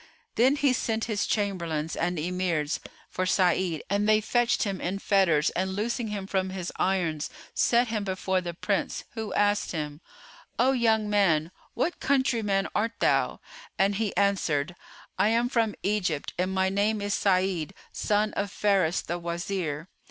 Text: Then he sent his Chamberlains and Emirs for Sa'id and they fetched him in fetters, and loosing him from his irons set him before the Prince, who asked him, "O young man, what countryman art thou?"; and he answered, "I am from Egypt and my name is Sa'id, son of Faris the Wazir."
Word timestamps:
Then 0.33 0.55
he 0.55 0.73
sent 0.73 1.03
his 1.05 1.27
Chamberlains 1.27 1.95
and 1.95 2.17
Emirs 2.17 2.79
for 3.07 3.27
Sa'id 3.27 3.83
and 3.87 4.09
they 4.09 4.19
fetched 4.19 4.63
him 4.63 4.81
in 4.81 4.97
fetters, 4.97 5.51
and 5.51 5.75
loosing 5.75 6.07
him 6.07 6.25
from 6.25 6.49
his 6.49 6.71
irons 6.77 7.29
set 7.53 7.89
him 7.89 8.03
before 8.03 8.41
the 8.41 8.55
Prince, 8.55 9.03
who 9.11 9.31
asked 9.35 9.73
him, 9.73 10.01
"O 10.57 10.71
young 10.71 11.07
man, 11.07 11.51
what 11.75 11.99
countryman 11.99 12.67
art 12.73 12.93
thou?"; 12.99 13.41
and 13.77 13.93
he 13.97 14.17
answered, 14.17 14.75
"I 15.19 15.27
am 15.29 15.49
from 15.49 15.75
Egypt 15.83 16.33
and 16.35 16.51
my 16.51 16.69
name 16.69 16.99
is 16.99 17.13
Sa'id, 17.13 17.75
son 17.91 18.33
of 18.33 18.49
Faris 18.49 19.01
the 19.03 19.19
Wazir." 19.19 19.87